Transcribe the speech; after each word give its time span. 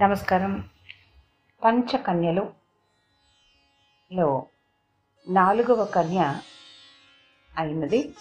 నమస్కారం. 0.00 0.64
పంచకన్యలు. 1.64 2.52
లో 4.12 4.46
నాలుగవ 5.28 5.84
కన్య 5.84 6.34
అయినది 7.58 8.14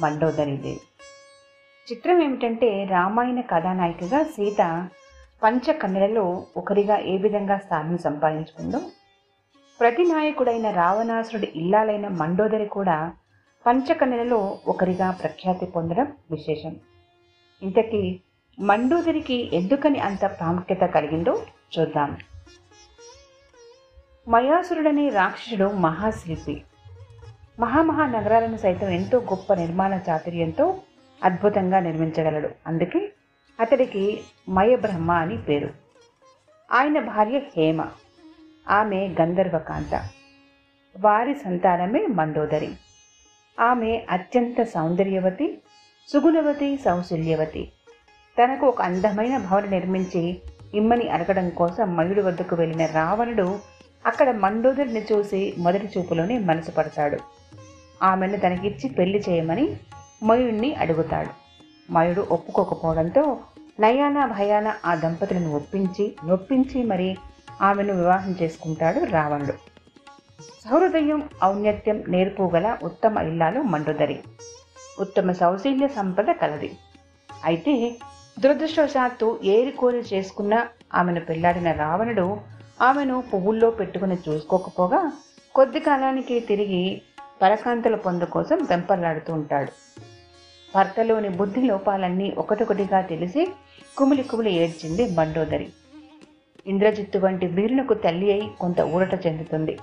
మండోదరిదేవి 0.00 0.80
చిత్రం 1.92 2.22
ఏమిటంటే 2.22 2.84
రామాయణ 2.84 3.40
కథానాయికగా 3.40 4.22
సీత 4.22 4.88
పంచకన్యలలో 5.42 6.46
ఒకరిగా 6.56 6.98
ఏ 6.98 7.16
విధంగా 7.16 7.58
స్థానం 7.58 7.98
సంపాదించుకుందో 7.98 8.80
ప్రతి 9.80 10.04
నాయకుడైన 10.04 10.70
రావణాసురుడి 10.70 11.52
ఇల్లాలైన 11.56 12.08
మండోదరి 12.08 12.66
కూడా 12.66 13.12
పంచకన్యలలో 13.66 14.58
ఒకరిగా 14.66 15.10
ప్రఖ్యాతి 15.10 15.66
పొందడం 15.66 16.16
విశేషం. 16.30 16.76
ఇంతకీ 17.62 18.20
మండోదరికి 18.60 19.56
ఎందుకని 19.56 20.00
అంత 20.00 20.20
ప్రాముఖ్యత 20.20 20.80
కలిగిందో 20.80 21.46
చూద్దాం. 21.78 22.16
మయాసురుడనే 24.28 25.08
రాక్షసుడు 25.08 25.64
మహాశిల్పి. 25.64 26.62
మహామహా 27.60 28.06
నగరాలను 28.06 28.56
సైతం 28.56 28.88
ఎంతో 28.88 29.18
గొప్ప 29.18 29.54
నిర్మాణ 29.54 30.00
చాతుర్యంతో 30.10 30.80
అద్భుతంగా 31.24 31.80
నిర్మించగలడు. 31.80 32.48
అందుకే 32.66 33.12
అతడికి 33.60 34.20
మయబ్రహ్మ 34.48 35.10
అని 35.10 35.42
పేరు. 35.42 35.70
ఆయన 36.72 37.00
భార్య 37.00 37.38
హేమ. 37.38 37.84
ఆమె 38.68 39.14
గంధర్వకాంత. 39.20 40.08
వారి 41.00 41.34
సంతానమే 41.34 42.06
మండోదరి. 42.06 42.74
ఆమె 43.60 44.06
అత్యంత 44.10 44.62
సౌందర్యవతి 44.62 45.58
సుగుణవతి 46.08 46.76
సౌశల్యవతి. 46.76 47.72
తనకు 48.38 48.66
ఒక 48.66 48.82
అందమైన 48.82 49.38
భవన 49.38 49.64
నిర్మించి 49.64 50.42
ఇమ్మని 50.74 51.08
అడగడం 51.08 51.50
కోసం 51.50 51.96
మయుడి 51.96 52.20
వద్దకు 52.20 52.56
వెళ్ళిన 52.56 52.86
రావణుడు 52.86 53.58
అక్కడ 54.06 54.30
మండోదరిని 54.30 55.06
చూసి 55.12 55.54
మొదటి 55.58 55.88
చూపులోనే 55.98 56.38
మనసు 56.38 56.70
పడతాడు. 56.70 57.18
ఆమెను 58.02 58.36
తనకిచ్చి 58.36 58.88
పెళ్ళి 58.90 59.24
చేయమని 59.28 59.76
మయుడిని 60.22 60.74
అడుగుతాడు. 60.74 61.30
మయుడు 61.92 62.26
ఒప్పుకోకపోవడంతో 62.30 63.38
నయాన 63.80 64.24
భయాన 64.24 64.74
ఆ 64.84 64.94
దంపతులను 64.94 65.56
ఒప్పించి 65.56 66.16
నొప్పించి 66.26 66.82
మరి 66.82 67.16
ఆమెను 67.62 67.94
వివాహం 67.94 68.36
చేసుకుంటాడు 68.42 69.04
రావణుడు. 69.04 69.52
సహృదయం 70.64 71.28
ఔన్నత్యం 71.44 72.04
నేర్పు 72.08 72.50
గల 72.54 72.78
ఉత్తమ 72.82 73.18
ఇల్లాలు 73.18 73.60
మండోదరి. 73.62 74.20
ఉత్తమ 75.00 75.32
సౌశీల్య 75.32 75.88
సంపద 75.88 76.24
కలది. 76.24 76.72
అయితే 77.44 77.96
దురదృష్టవశాత్తు 78.40 79.40
ఏరి 79.44 79.70
కోరి 79.70 79.98
చేసుకున్న 80.14 80.66
ఆమెను 80.94 81.20
పెళ్ళాడిన 81.20 81.72
రావణుడు 81.72 82.40
ఆమెను 82.80 83.24
పువ్వుల్లో 83.34 83.70
పెట్టుకుని 83.70 84.16
చూసుకోకపోగా 84.28 85.12
కొద్ది 85.54 85.80
కాలానికి 85.80 86.40
తిరిగి 86.40 87.02
పరకాంతల 87.42 87.94
పొందు 87.94 88.24
కోసం 88.24 88.58
వెంపర్లాడుతూ 88.70 89.32
ఉంటాడు. 89.32 89.72
భర్తలోని 90.74 91.28
బుద్ధి 91.28 91.62
లోపాలన్నీ 91.62 92.30
ఒకటొకటిగా 92.38 93.00
తెలిసి 93.00 93.48
కుమిలి 93.96 94.22
కుమిలి 94.22 94.52
ఏడ్చింది 94.52 95.14
మండోదరి 95.14 95.68
ఇంద్రజిత్తు 96.66 97.18
వంటి 97.18 97.46
వీరులకు 97.46 97.94
తల్లి 97.94 98.32
అయి 98.32 98.50
కొంత 98.60 98.80
ఊరట 98.80 99.26
చెందుతుంది. 99.26 99.78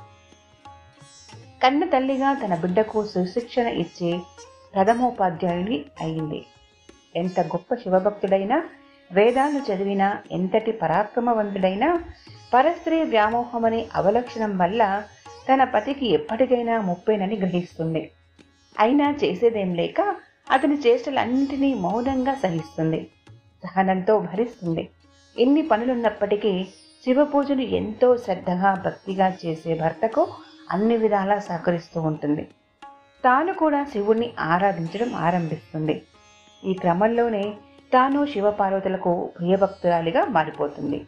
కన్న 1.63 1.83
తల్లిగా 1.85 2.33
తన 2.33 2.55
బిడ్డకు 2.55 3.05
సుశిక్షణ 3.05 3.67
ఇచ్చి 3.67 4.19
ప్రథమోపాధ్యాయుని 4.73 5.85
అయింది. 6.01 6.45
ఎంత 7.19 7.39
గొప్ప 7.39 7.75
శివభక్తుడైనా 7.75 8.63
వేదాలు 9.11 9.73
చదివినా 9.73 10.17
ఎంతటి 10.31 10.71
పరాక్రమవంతుడైనా 10.71 12.03
పరస్త్రీ 12.53 13.03
వ్యామోహమనే 13.03 13.87
అవలక్షణం 13.95 14.57
వల్ల 14.57 15.03
తన 15.53 15.63
పతికి 15.63 16.07
ఎప్పటికైనా 16.07 16.81
ముప్పేనని 16.81 17.35
గ్రహిస్తుంది. 17.35 18.11
అయినా 18.79 19.15
చేసేదేం 19.23 19.73
లేక 19.73 20.15
అతని 20.51 20.75
చేష్టలన్నింటినీ 20.75 21.73
మౌనంగా 21.73 22.33
సహిస్తుంది. 22.35 23.07
సహనంతో 23.63 24.19
భరిస్తుంది. 24.19 24.89
ఎన్ని 25.39 25.61
పనులున్నప్పటికీ 25.61 26.67
శివపూజను 27.05 27.61
ఎంతో 27.61 28.17
శ్రద్ధగా 28.17 28.81
భక్తిగా 28.85 29.37
చేసే 29.45 29.75
భర్తకు 29.75 30.27
అన్ని 30.71 30.97
విధాలా 30.97 31.39
సహకరిస్తూ 31.39 32.01
ఉంటుంది. 32.01 32.47
తాను 33.23 33.53
కూడా 33.53 33.83
శివుణ్ణి 33.83 34.33
ఆరాధించడం 34.39 35.15
ఆరంభిస్తుంది. 35.15 36.01
ఈ 36.65 36.73
క్రమంలోనే 36.73 37.53
తాను 37.93 38.25
శివపార్వతులకు 38.25 39.31
ప్రియభక్తురాలిగా 39.39 40.25
మారిపోతుంది. 40.25 41.05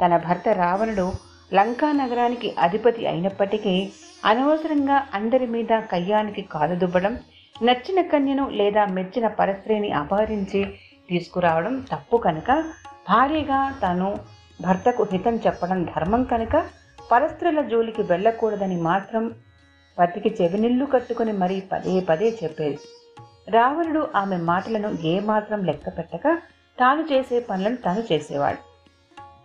తన 0.00 0.16
భర్త 0.16 0.48
రావణుడు 0.48 1.12
లంకా 1.54 1.92
నగరానికి 1.92 2.54
అధిపతి 2.58 3.06
అయినప్పటికీ 3.06 3.92
అనవసరంగా 4.24 5.06
అందరి 5.14 5.46
మీద 5.46 5.82
కయ్యానికి 5.92 6.42
కాలు 6.42 6.74
దుబ్బడం 6.74 7.18
నచ్చిన 7.62 8.00
కన్యను 8.00 8.48
లేదా 8.48 8.86
మెచ్చిన 8.86 9.26
పరస్త్రీని 9.26 9.90
అపహరించి 9.92 10.60
తీసుకురావడం 11.10 11.86
తప్పు 11.92 12.16
కనుక 12.16 12.50
భార్యగా 13.08 13.74
తాను 13.82 14.16
భర్తకు 14.62 15.02
హితం 15.12 15.36
చెప్పడం 15.36 15.84
ధర్మం 15.84 16.24
కనుక 16.24 16.64
పరస్త్రీల 17.12 17.60
జోలికి 17.60 18.02
వెళ్ళకూడదని 18.02 18.76
మాత్రం 18.80 19.32
పతికి 19.98 20.42
చెవినిల్లు 20.42 20.84
కట్టుకుని 20.84 21.32
మరీ 21.32 21.60
పదే 21.72 22.00
పదే 22.00 22.38
చెప్పేది. 22.44 22.78
రావణుడు 23.48 24.08
ఆమె 24.16 24.36
మాటలను 24.36 24.98
ఏమాత్రం 25.04 25.64
లెక్క 25.64 25.98
పెట్టక 25.98 26.38
తాను 26.78 27.00
చేసే 27.12 27.40
పనులను 27.40 27.76
తాను 27.76 28.02
చేసేవాడు. 28.12 28.58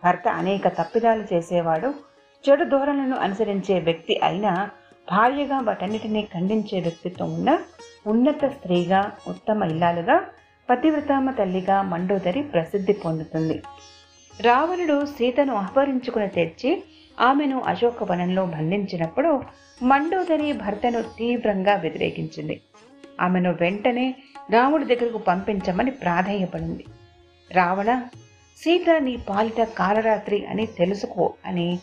భర్త 0.04 0.28
అనేక 0.28 0.68
తప్పిదాలు 0.68 1.24
చేసేవాడు. 1.34 1.94
చెడు 2.50 2.64
ధోరణులను 2.64 3.16
అనుసరించే 3.16 3.80
వ్యక్తి 3.80 4.20
అయినా 4.24 4.70
భార్యగా 5.12 5.60
వాటన్నిటినీ 5.60 6.28
ఖండించే 6.34 6.80
వ్యక్తిత్వం 6.80 7.34
ఉన్న 7.34 7.60
ఉన్నత 8.08 8.46
స్త్రీగా 8.46 9.12
ఉత్తమ 9.28 9.64
ఇల్లాలుగా 9.64 10.24
పతివ్రతామ 10.70 11.32
తల్లిగా 11.32 11.82
మండోదరి 11.82 12.42
ప్రసిద్ధి 12.42 12.94
పొందుతుంది. 12.94 13.62
రావణుడు 14.42 15.06
సీతను 15.06 15.56
అపహరించుకుని 15.56 16.28
తెచ్చి 16.28 16.84
ఆమెను 17.20 17.62
అశోకవనంలో 17.62 18.46
బంధించినప్పుడు 18.46 19.44
మండోదరి 19.84 20.54
భర్తను 20.54 21.02
తీవ్రంగా 21.02 21.76
వ్యతిరేకించింది. 21.76 22.62
ఆమెను 23.22 23.58
వెంటనే 23.62 24.16
రాముడి 24.52 24.96
దగ్గరకు 24.96 25.18
పంపించమని 25.18 25.92
ప్రాధేయపడింది. 25.92 26.86
రావణ 27.52 28.04
సీత 28.58 28.90
నీ 29.02 29.18
పాలిట 29.18 29.62
కాలరాత్రి 29.62 30.46
అని 30.46 30.66
తెలుసుకో 30.66 31.34
అని 31.46 31.80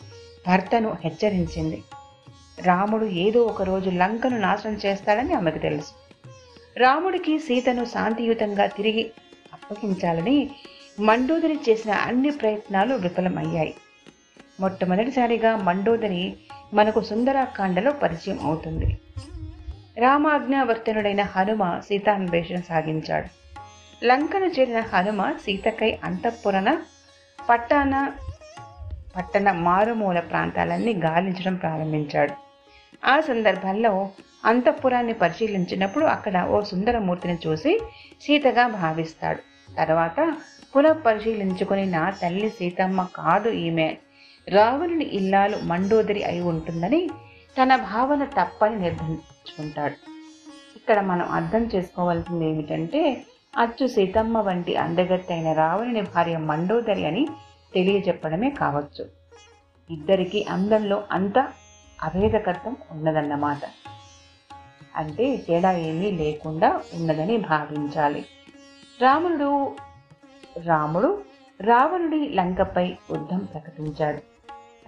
భర్తను 0.48 0.96
హెచ్చరించింది. 1.04 1.82
రాముడు 2.62 3.04
ఏదో 3.04 3.42
ఒక 3.42 3.62
రోజు 3.62 3.90
లంకను 3.90 4.38
నాశనం 4.38 4.74
చేస్తాడని 4.86 5.34
ఆమెకు 5.34 5.58
తెలుసు. 5.58 5.92
రాముడికి 6.78 7.38
సీతను 7.38 7.84
శాంతియుతంగా 7.84 8.66
తిరిగి 8.66 9.10
అప్పగించాలని 9.52 10.50
మండోదరి 11.00 11.58
చేసిన 11.68 11.90
అన్ని 11.90 12.30
ప్రయత్నాలు 12.30 12.94
విఫలమయ్యాయి. 12.94 13.74
మొట్టమొదటిసారిగా 14.60 15.56
మండోదరి 15.56 16.36
మనకు 16.74 17.00
సుందరాకాండలో 17.00 17.92
పరిచయం 17.92 18.40
అవుతుంది. 18.42 18.98
రామాజ్ఞావర్తనుడైన 19.98 21.22
హనుమ 21.22 21.80
సీతాన్వేషణ 21.88 22.56
సాగించాడు. 22.56 23.28
లంకను 24.04 24.46
చేరిన 24.46 24.80
హనుమ 24.80 25.32
సీతకై 25.32 25.98
అంతఃపురన 26.04 26.78
పట్టణ 27.50 28.10
పట్టణ 29.16 29.52
మారుమూల 29.52 30.20
ప్రాంతాలన్నీ 30.20 30.92
గాలించడం 30.92 31.54
ప్రారంభించాడు. 31.54 32.32
ఆ 33.06 33.20
సందర్భంలో 33.20 34.08
అంతఃపురాన్ని 34.44 35.12
పరిశీలించినప్పుడు 35.12 36.04
అక్కడ 36.04 36.44
ఓ 36.44 36.60
సుందరమూర్తిని 36.60 37.38
చూసి 37.46 37.80
సీతగా 38.22 38.66
భావిస్తాడు. 38.66 39.42
తర్వాత 39.76 40.34
పునః 40.76 40.92
పరిశీలించుకుని 40.92 41.86
నా 41.86 42.10
తల్లి 42.10 42.48
సీతమ్మ 42.48 43.06
కాదు 43.16 43.48
ఈమె. 43.50 43.96
రావణుని 44.48 45.04
ఇల్లాలు 45.04 45.56
మండోదరి 45.62 46.24
అయి 46.24 46.40
ఉంటుందని 46.40 47.10
తన 47.62 47.76
భావన 47.76 48.24
తప్పని 48.24 48.76
నిర్ధారించుకుంటాడు. 48.76 49.94
ఇక్కడ 50.76 51.00
మనం 51.00 51.28
అర్థం 51.28 51.70
చేసుకోవాల్సింది 51.74 52.50
ఏమిటంటే 52.50 53.24
అచ్చు 53.58 53.86
సీతమ్మ 53.86 54.38
వంటి 54.38 54.76
అందగత్తైన 54.76 55.52
రావణుని 55.52 56.02
భార్య 56.02 56.36
మండోదరి 56.36 57.06
అని 57.06 57.28
తెలియజెప్పడమే 57.74 58.50
కావచ్చు. 58.50 59.08
ఇద్దరికి 59.90 60.44
అందంలో 60.44 61.04
అంత 61.12 61.38
అభేదకత్వం 62.02 62.76
ఉన్నదన్నమాట. 62.90 63.60
అంటే 64.96 65.36
తేడా 65.36 65.72
ఏమీ 65.72 66.10
లేకుండా 66.10 66.80
ఉన్నదని 66.94 67.36
భావించాలి. 67.36 68.26
రాముడు 69.02 69.76
రాముడు 70.64 71.22
రావణుడి 71.60 72.28
లంకపై 72.28 72.86
యుద్ధం 72.86 73.38
ప్రకటించాడు. 73.38 74.33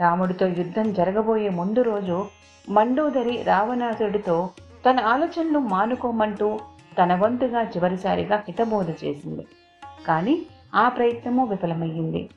రాముడితో 0.01 0.47
యుద్ధం 0.47 0.93
జరగబోయే 0.93 1.49
ముందు 1.49 1.83
రోజు 1.83 2.27
మండోదరి 2.69 3.43
రావణాసుడితో 3.43 4.51
తన 4.87 5.01
ఆలోచనలు 5.01 5.59
మానుకోమంటూ 5.59 6.59
తన 6.99 7.15
వంతుగా 7.15 7.63
చివరిసారిగా 7.63 8.37
హితబోధ 8.37 8.91
చేసింది. 8.91 9.47
కానీ 10.07 10.47
ఆ 10.75 10.89
ప్రయత్నము 10.89 11.47
విఫలమయ్యింది. 11.47 12.31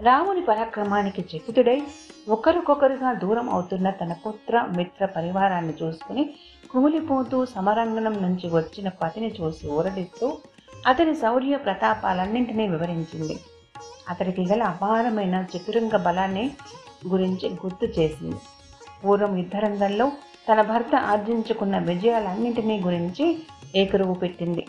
రాముని 0.00 0.40
పరాక్రమానికి 0.40 1.36
చకితుడై 1.36 1.82
ఒకరికొకరుగా 2.28 3.12
దూరం 3.12 3.50
అవుతున్న 3.50 3.90
తన 3.90 4.12
పుత్ర 4.12 4.68
మిత్ర 4.76 5.04
పరివారాన్ని 5.04 5.74
చూసుకుని 5.82 6.34
కుమిలిపోతూ 6.70 7.44
సమరంగణం 7.44 8.22
నుంచి 8.22 8.50
వచ్చిన 8.50 8.88
పతిని 8.88 9.34
చూసి 9.40 9.68
ఊరడిస్తూ 9.68 10.38
అతని 10.86 11.14
శౌర్య 11.14 11.56
ప్రతాపాలన్నింటినీ 11.56 12.68
వివరించింది. 12.68 13.38
అతడికి 14.08 14.42
గల 14.52 14.62
అపారమైన 14.62 15.44
చతురంగ 15.52 15.96
బలాన్ని 15.96 16.50
గురించి 17.06 17.48
గుర్తు 17.48 17.86
చేసింది. 18.00 18.36
పూర్వం 19.04 19.36
యుద్ధరంగంలో 19.36 20.12
తన 20.48 20.62
భర్త 20.62 20.94
ఆర్జించుకున్న 20.96 21.78
విజయాలన్నింటినీ 21.78 22.80
గురించి 22.80 23.42
ఏకరువు 23.76 24.14
పెట్టింది. 24.14 24.66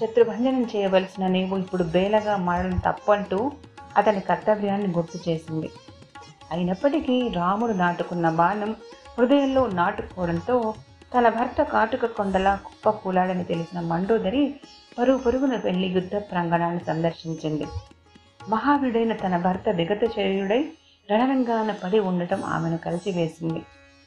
శత్రుభంజనం 0.00 0.66
చేయవలసిన 0.76 1.26
నీవు 1.26 1.56
ఇప్పుడు 1.56 1.84
బేలగా 1.84 2.36
మారడం 2.36 2.78
తప్పంటూ 2.78 3.52
అతని 3.96 4.20
కర్తవ్యాన్ని 4.20 4.88
గుర్తు 4.88 5.30
చేసింది. 5.30 5.70
అయినప్పటికీ 6.52 7.28
రాముడు 7.28 7.72
నాటుకున్న 7.72 8.28
బాణం 8.28 8.76
హృదయంలో 9.18 9.66
నాటుకోవడంతో 9.66 10.74
తన 11.18 11.28
భర్త 11.28 11.62
కాటుక 11.62 12.06
కొండలా 12.06 12.54
కుప్ప 12.54 12.90
కూలాడని 12.90 13.44
తెలిసిన 13.44 13.80
మండోదరి 13.80 14.54
పరుగు 14.98 15.18
పరుగున 15.18 15.60
వెళ్ళి 15.64 15.88
యుద్ధ 15.88 16.16
ప్రాంగణాన్ని 16.16 16.84
సందర్శించింది. 16.84 17.66
మహావీడైన 18.48 19.12
తన 19.12 19.36
భర్త 19.36 19.68
విగతచర్యుడై 19.68 20.72
రణరంగాన 21.12 21.72
పడి 21.84 21.98
ఉండటం 21.98 22.44
ఆమెను 22.44 22.78
కలిసివేసింది. 22.78 23.62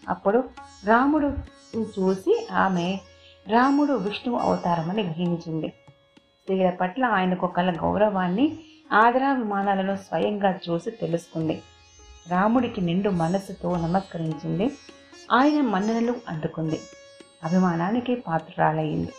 అప్పుడు 0.10 0.44
రాముడు 0.86 1.34
చూసి 1.78 2.48
ఆమె 2.52 3.00
రాముడు 3.50 3.94
విష్ణువు 3.94 4.40
అవతారమని 4.40 5.04
గ్రహించింది. 5.04 5.68
స్త్రీల 5.68 6.70
పట్ల 6.70 7.06
ఆయనకు 7.06 7.48
కల 7.48 7.72
గౌరవాన్ని 7.72 8.60
ఆదరాభిమానాలను 8.94 9.96
స్వయంగా 9.96 10.60
చూసి 10.70 10.92
తెలుసుకుంది. 10.92 11.62
రాముడికి 12.30 12.82
నిండు 12.82 13.10
మనస్సుతో 13.10 13.78
నమస్కరించింది. 13.78 14.72
ఆయన 15.32 15.62
మన్ననలు 15.62 16.16
అందుకుంది. 16.30 16.80
అభిమానానికి 17.44 18.16
పాత్రురాలయ్యింది. 18.16 19.12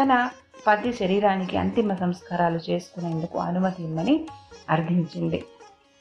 తన 0.00 0.28
పద్య 0.66 0.92
శరీరానికి 0.92 1.56
అంతిమ 1.56 1.94
సంస్కారాలు 1.94 2.70
చేసుకునేందుకు 2.70 3.38
అనుమతి 3.38 3.82
ఇమ్మని 3.82 4.26
అర్థించింది 4.70 5.44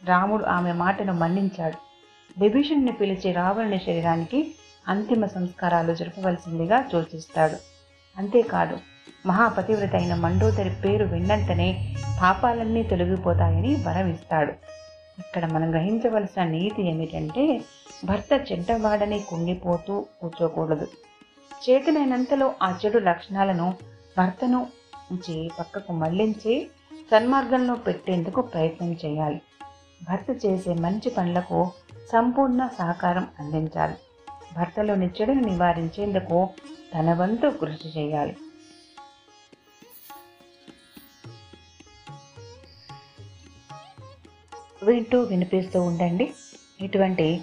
రాముడు 0.05 0.43
ఆమె 0.43 0.71
మాటను 0.71 1.13
మన్నించాడు. 1.13 1.77
విభీషణ్ణి 2.37 2.91
పిలిచి 2.91 3.31
రావణుని 3.31 3.79
శరీరానికి 3.79 4.55
అంతిమ 4.87 5.25
సంస్కారాలు 5.25 5.93
జరపవలసిందిగా 5.93 6.89
సూచిస్తాడు 6.91 7.55
అంతేకాదు 8.17 8.77
మహాపతివ్రత 9.25 9.95
అయిన 9.95 10.15
మండోదరి 10.15 10.69
పేరు 10.69 11.05
విన్నంతనే 11.05 11.95
పాపాలన్నీ 12.21 12.83
తొలగిపోతాయని 12.83 13.75
వరమిస్తాడు. 13.75 14.51
ఇక్కడ 15.19 15.45
మనం 15.45 15.71
గ్రహించవలసిన 15.71 16.43
నీతి 16.43 16.89
ఏమిటంటే 16.89 17.61
భర్త 18.05 18.51
చెడ్డవాడని 18.51 19.19
కుంగిపోతూ 19.19 20.05
కూర్చోకూడదు. 20.21 20.87
చేతనైనంతలో 21.69 22.53
ఆ 22.63 22.77
చెడు 22.85 22.99
లక్షణాలను 22.99 23.73
భర్తను 24.17 24.67
పక్కకు 25.59 25.93
మళ్ళించి 25.93 26.69
సన్మార్గంలో 27.11 27.75
పెట్టేందుకు 27.75 28.41
ప్రయత్నం 28.41 28.97
చేయాలి. 29.05 29.41
భర్త 30.03 30.45
చేసే 30.45 30.73
మంచి 30.73 31.09
పనులకు 31.09 31.71
సంపూర్ణ 32.11 32.69
సహకారం 32.77 33.27
అందించాలి. 33.39 33.95
భర్తలోని 34.55 35.05
చెడును 35.05 35.41
నివారించేందుకు 35.41 36.49
తన 36.93 37.13
వంతు 37.13 37.47
కృషి 37.47 37.99
చేయాలి. 37.99 38.37
వింటూ 44.83 45.21
వినిపిస్తూ 45.21 45.81
ఉండండి. 45.81 46.33
ఇటువంటి 46.81 47.41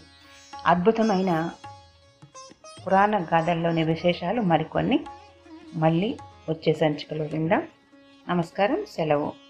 అద్భుతమైన 0.67 1.51
పురాణ 2.87 3.23
గాథల్లోని 3.23 3.85
విశేషాలు 3.85 4.41
మరికొన్ని 4.43 5.05
మళ్ళీ 5.75 6.19
వచ్చే 6.49 6.73
సంచికలో 6.73 7.25
విందాం. 7.25 7.63
నమస్కారం 8.29 8.87
సెలవు. 8.91 9.48